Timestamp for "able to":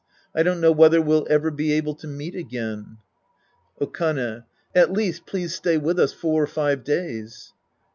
1.73-2.07